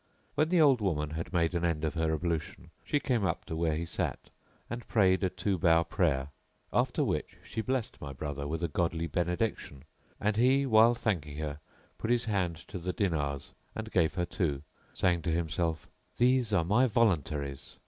[0.33, 3.55] When the old woman had made an end of her ablution, she came up to
[3.55, 4.31] where he sat,
[4.67, 6.29] and prayed a two bow prayer;
[6.73, 9.83] after which she blessed my brother with a godly benediction,
[10.19, 11.59] and he while thanking her
[11.99, 15.87] put his hand to the dinars and gave her two, saying to himself
[16.17, 17.77] "These are my voluntaries."